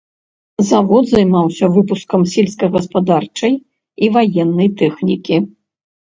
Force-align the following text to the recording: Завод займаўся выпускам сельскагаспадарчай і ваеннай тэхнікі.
Завод 0.69 1.03
займаўся 1.09 1.65
выпускам 1.75 2.21
сельскагаспадарчай 2.31 3.53
і 4.07 4.09
ваеннай 4.15 4.69
тэхнікі. 4.81 5.37